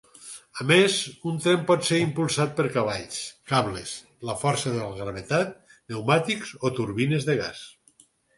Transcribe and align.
A 0.63 0.65
més, 0.69 0.93
un 1.31 1.35
tren 1.43 1.59
pot 1.67 1.83
ser 1.89 1.99
impulsat 2.03 2.55
per 2.59 2.65
cavalls, 2.77 3.19
cables, 3.51 3.93
la 4.31 4.37
força 4.45 4.73
de 4.77 4.81
la 4.81 4.89
gravetat, 5.03 5.53
pneumàtics 5.77 6.57
o 6.65 6.73
turbines 6.81 7.29
de 7.31 7.39
gas. 7.45 7.63